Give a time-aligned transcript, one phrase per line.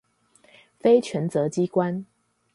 [0.79, 2.05] 非權責機關